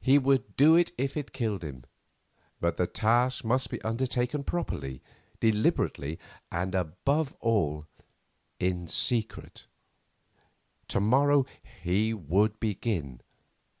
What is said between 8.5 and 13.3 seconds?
in secret. To morrow he would begin.